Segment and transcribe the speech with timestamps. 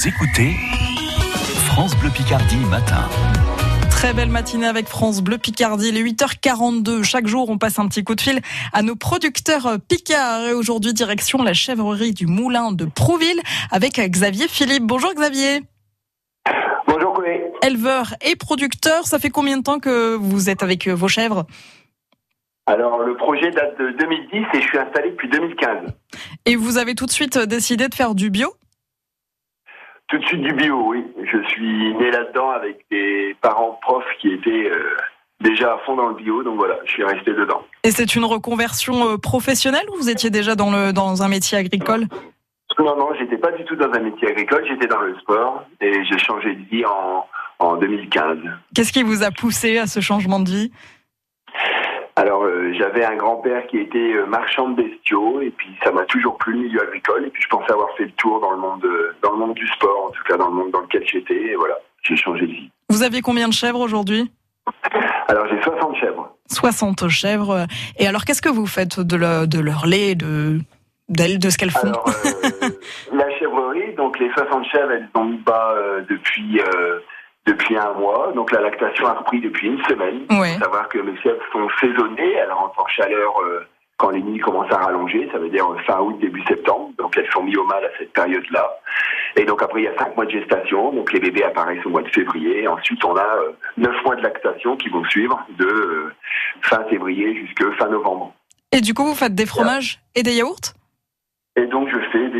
[0.00, 0.56] Vous écoutez
[1.66, 3.06] France Bleu Picardie matin.
[3.90, 7.02] Très belle matinée avec France Bleu Picardie, il est 8h42.
[7.02, 8.40] Chaque jour, on passe un petit coup de fil
[8.72, 10.46] à nos producteurs Picard.
[10.46, 14.84] Et aujourd'hui, direction la chèvrerie du Moulin de Prouville avec Xavier Philippe.
[14.84, 15.64] Bonjour Xavier.
[16.86, 17.52] Bonjour Chloé.
[17.62, 21.44] Éleveur et producteur, ça fait combien de temps que vous êtes avec vos chèvres?
[22.64, 25.92] Alors, le projet date de 2010 et je suis installé depuis 2015.
[26.46, 28.54] Et vous avez tout de suite décidé de faire du bio?
[30.10, 31.04] Tout de suite du bio, oui.
[31.22, 34.96] Je suis né là-dedans avec des parents profs qui étaient euh,
[35.40, 37.62] déjà à fond dans le bio, donc voilà, je suis resté dedans.
[37.84, 41.58] Et c'est une reconversion euh, professionnelle ou vous étiez déjà dans, le, dans un métier
[41.58, 42.06] agricole?
[42.78, 46.04] Non, non, j'étais pas du tout dans un métier agricole, j'étais dans le sport et
[46.04, 47.26] j'ai changé de vie en,
[47.58, 48.38] en 2015.
[48.74, 50.72] Qu'est-ce qui vous a poussé à ce changement de vie?
[52.20, 56.04] Alors, euh, j'avais un grand-père qui était euh, marchand de bestiaux et puis ça m'a
[56.04, 58.58] toujours plu le milieu agricole et puis je pensais avoir fait le tour dans le
[58.58, 61.02] monde, euh, dans le monde du sport, en tout cas dans le monde dans lequel
[61.10, 62.70] j'étais et voilà, j'ai changé de vie.
[62.90, 64.30] Vous aviez combien de chèvres aujourd'hui?
[65.28, 66.36] Alors, j'ai 60 chèvres.
[66.50, 67.66] 60 chèvres.
[67.98, 70.58] Et alors, qu'est-ce que vous faites de, le- de leur lait, de,
[71.08, 71.88] de ce qu'elles font?
[71.88, 72.68] Alors, euh,
[73.14, 76.60] la chèvrerie, donc les 60 chèvres, elles ont mis bas euh, depuis,
[77.46, 78.32] depuis un mois.
[78.34, 80.26] Donc la lactation a repris depuis une semaine.
[80.30, 80.54] Ouais.
[80.54, 83.66] faut savoir que mes chèvres sont saisonnées, elles rentrent en chaleur euh,
[84.00, 86.90] quand les nuits commencent à rallonger, ça veut dire euh, fin août, début septembre.
[86.98, 88.80] Donc elles sont mises au mal à cette période-là.
[89.36, 91.90] Et donc après, il y a 5 mois de gestation, donc les bébés apparaissent au
[91.90, 92.66] mois de février.
[92.66, 96.12] Ensuite, on a euh, 9 mois de lactation qui vont suivre de euh,
[96.62, 98.32] fin février jusqu'à fin novembre.
[98.72, 100.72] Et du coup, vous faites des fromages et des yaourts?
[101.56, 101.89] Et donc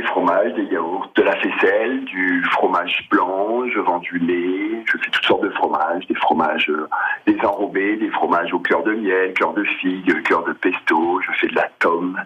[0.01, 4.99] des fromages, des yaourts, de la faisselle, du fromage blanc, je vends du lait, je
[4.99, 6.89] fais toutes sortes de fromages, des fromages, euh,
[7.27, 11.39] des enrobés, des fromages au cœur de miel, cœur de figue, cœur de pesto, je
[11.39, 12.19] fais de la tome,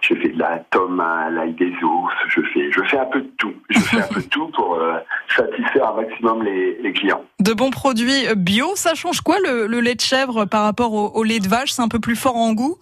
[0.00, 3.20] je fais de la tome à l'ail des ours, je fais, je fais un peu
[3.20, 4.98] de tout, je fais un peu tout pour euh,
[5.36, 7.24] satisfaire un maximum les, clients.
[7.40, 11.40] De bons produits bio, ça change quoi le, lait de chèvre par rapport au lait
[11.40, 11.72] de vache?
[11.72, 12.78] C'est un peu plus fort en goût?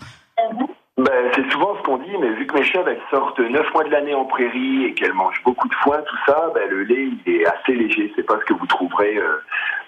[0.99, 3.85] Ben, c'est souvent ce qu'on dit, mais vu que mes chèvres elles sortent neuf mois
[3.85, 7.09] de l'année en prairie et qu'elles mangent beaucoup de foin, tout ça, ben, le lait
[7.27, 8.11] il est assez léger.
[8.17, 9.37] C'est pas ce que vous trouverez euh,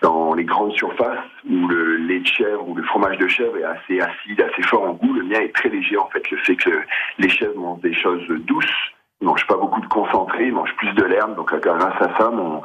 [0.02, 3.64] dans les grandes surfaces où le lait de chèvre ou le fromage de chèvre est
[3.64, 5.14] assez acide, assez fort en goût.
[5.14, 6.30] Le mien est très léger en fait.
[6.30, 6.82] Le fait que
[7.18, 8.92] les chèvres mangent des choses douces,
[9.22, 11.34] ils mangent pas beaucoup de concentré, ils mangent plus de l'herbe.
[11.36, 12.60] Donc euh, grâce à ça, mon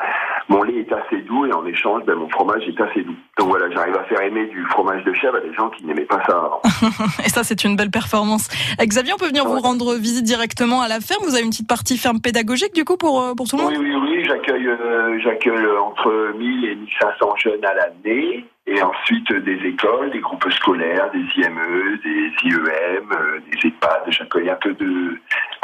[0.50, 3.16] mon lait est assez doux et en échange, ben, mon fromage est assez doux.
[3.38, 6.06] Donc voilà, j'arrive à faire aimer du fromage de chèvre à des gens qui n'aimaient
[6.06, 6.62] pas ça avant.
[7.26, 8.50] Et ça, c'est une belle performance.
[8.80, 11.24] Euh, Xavier, on peut venir vous rendre visite directement à la ferme.
[11.24, 13.74] Vous avez une petite partie ferme pédagogique du coup pour, euh, pour tout le monde?
[13.78, 18.46] Oui, oui, oui, j'accueille, euh, j'accueille entre 1000 et 1500 jeunes à l'année.
[18.66, 24.04] Et ensuite, euh, des écoles, des groupes scolaires, des IME, des IEM, euh, des EHPAD.
[24.08, 25.18] J'accueille un peu de,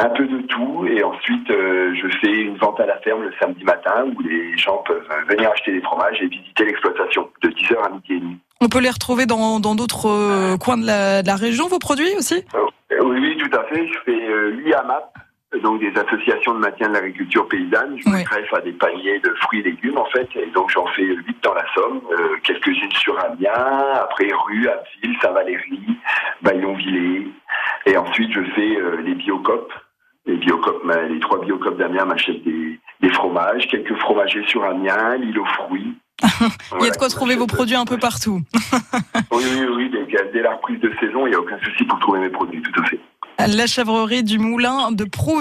[0.06, 0.86] un peu de tout.
[0.88, 4.58] Et ensuite, euh, je fais une vente à la ferme le samedi matin où les
[4.58, 8.20] gens peuvent euh, venir acheter des fromages et visiter l'exploitation de 10h à midi et
[8.20, 8.38] demi.
[8.62, 12.14] On peut les retrouver dans d'autres euh, coins de la, de la région, vos produits
[12.18, 12.44] aussi?
[12.56, 13.88] Euh, Oui, oui, tout à fait.
[13.88, 15.14] Je fais l'IAMAP,
[15.64, 17.98] donc des associations de maintien de l'agriculture paysanne.
[18.04, 18.24] Je me Oui.
[18.24, 20.28] greffe à des paniers de fruits et légumes, en fait.
[20.36, 25.18] Et donc, j'en fais huit dans la Somme, euh, quelques-unes sur Amiens, après Rue, Abbeville,
[25.22, 25.80] Saint-Valéry,
[26.42, 27.28] Baillonvillers.
[27.86, 29.72] Et ensuite, je fais euh, les biocopes.
[31.10, 35.96] Les trois biocopes d'Amiens m'achètent des, des fromages, quelques fromagers sur Amiens, l'île aux fruits.
[36.80, 38.42] Il y a de quoi trouver vos produits un peu partout.
[39.32, 39.92] Oui, oui, oui.
[39.92, 42.62] Dès, dès la reprise de saison, il n'y a aucun souci pour trouver mes produits,
[42.62, 43.00] tout à fait.
[43.48, 45.38] La chèvrerie du Moulin de Prou.